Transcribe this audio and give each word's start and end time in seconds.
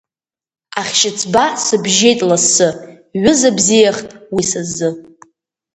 Ахьшьыцба 0.79 1.45
сыбжьеит 1.63 2.19
лассы, 2.29 2.69
ҩыза 3.21 3.51
бзиахт 3.57 4.09
уи 4.33 4.43
са 4.49 4.61
сзы. 4.67 4.89